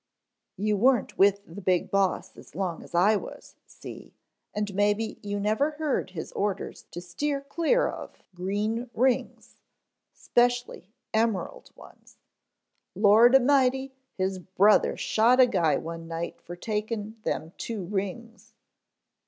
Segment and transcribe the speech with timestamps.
[0.57, 4.15] "You weren't with the Big Boss as long as I was, see,
[4.51, 9.57] and maybe you never heard his orders to steer clear of green rings,
[10.11, 12.17] 'specially emerald ones.
[12.95, 18.55] Lord amighty, his brother shot a guy one night fer taking them two rings."